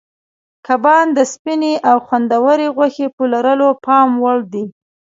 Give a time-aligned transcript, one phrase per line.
[0.67, 4.65] کبان د سپینې او خوندورې غوښې په لرلو پام وړ دي.